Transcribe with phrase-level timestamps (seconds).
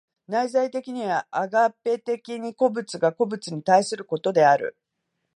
[0.27, 4.75] 内在的にはアガペ的に個物が個物に対することである。